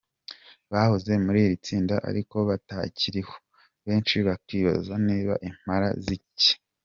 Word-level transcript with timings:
bahoze 0.71 1.11
muri 1.25 1.39
iri 1.45 1.57
tsinda 1.65 1.95
ariko 2.09 2.35
batacyiriho, 2.49 3.35
benshi 3.85 4.15
bakibaza 4.27 4.93
niba 5.07 5.33
impala 5.49 5.89
ziki. 6.05 6.51